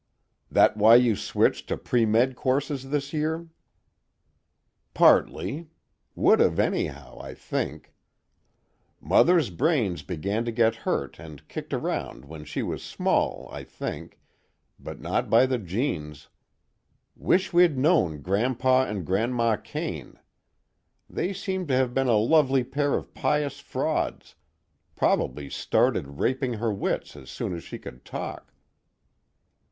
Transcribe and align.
"That 0.49 0.77
why 0.77 0.95
you 0.95 1.15
switched 1.15 1.67
to 1.67 1.77
premed 1.77 2.33
courses 2.33 2.89
this 2.89 3.13
year?" 3.13 3.49
"Partly. 4.95 5.69
Would've 6.15 6.59
anyhow, 6.59 7.19
I 7.21 7.35
think. 7.35 7.93
Mother's 8.99 9.51
brains 9.51 10.01
began 10.01 10.43
to 10.45 10.51
get 10.51 10.73
hurt 10.73 11.19
and 11.19 11.47
kicked 11.47 11.71
around 11.71 12.25
when 12.25 12.45
she 12.45 12.63
was 12.63 12.81
small, 12.81 13.47
I 13.51 13.63
think 13.63 14.19
but 14.79 14.99
not 14.99 15.29
by 15.29 15.45
the 15.45 15.59
genes. 15.59 16.29
Wish 17.15 17.53
we'd 17.53 17.77
known 17.77 18.23
Grandpa 18.23 18.85
and 18.85 19.05
Grandma 19.05 19.55
Kane. 19.55 20.17
They 21.07 21.31
seem 21.31 21.67
to 21.67 21.75
have 21.75 21.93
been 21.93 22.07
a 22.07 22.17
lovely 22.17 22.63
pair 22.63 22.95
of 22.95 23.13
pious 23.13 23.59
frauds, 23.59 24.33
probably 24.95 25.47
started 25.51 26.17
raping 26.19 26.53
her 26.53 26.73
wits 26.73 27.15
as 27.15 27.29
soon 27.29 27.53
as 27.55 27.63
she 27.63 27.77
could 27.77 28.03
talk. 28.03 28.51